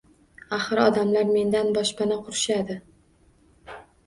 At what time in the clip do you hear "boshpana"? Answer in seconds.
1.75-2.19